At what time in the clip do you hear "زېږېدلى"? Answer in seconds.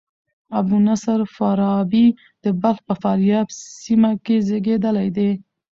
4.47-5.07